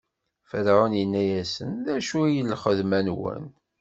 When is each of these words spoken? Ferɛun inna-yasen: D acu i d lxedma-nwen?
Ferɛun 0.49 0.99
inna-yasen: 1.03 1.71
D 1.85 1.87
acu 1.95 2.19
i 2.25 2.41
d 2.47 2.49
lxedma-nwen? 2.57 3.43